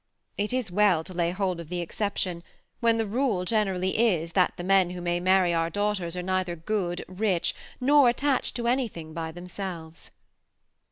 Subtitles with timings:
[0.35, 2.41] It is well to lay hold of the exception,
[2.79, 6.55] when the rule generally is, that the men who may marry our daughters are neither
[6.55, 10.09] good, rich, nor attached to any thing but themselves.